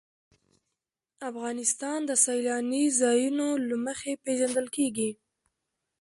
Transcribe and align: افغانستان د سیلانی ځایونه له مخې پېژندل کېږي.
افغانستان 1.29 1.99
د 2.05 2.11
سیلانی 2.25 2.85
ځایونه 3.01 3.45
له 3.67 3.75
مخې 3.85 4.11
پېژندل 4.23 4.67
کېږي. 4.75 5.11